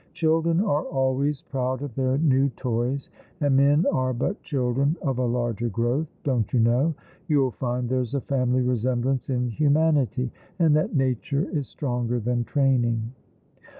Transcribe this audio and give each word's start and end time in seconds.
Children 0.15 0.61
are 0.61 0.81
always 0.85 1.43
proud 1.43 1.83
of 1.83 1.93
their 1.93 2.17
new 2.17 2.49
toys, 2.57 3.11
and 3.39 3.55
men 3.55 3.85
are 3.91 4.13
but 4.15 4.41
children 4.41 4.97
of 5.03 5.19
a 5.19 5.25
larger 5.27 5.69
growth, 5.69 6.07
don't 6.23 6.51
you 6.51 6.59
know. 6.59 6.95
You'll 7.27 7.51
find 7.51 7.87
there's 7.87 8.15
a 8.15 8.21
fiimily 8.21 8.67
resemblance 8.67 9.29
in 9.29 9.49
humanity, 9.51 10.31
and 10.57 10.75
that 10.75 10.95
nature 10.95 11.47
is 11.51 11.67
stronger 11.67 12.19
than 12.19 12.45
training." 12.45 13.11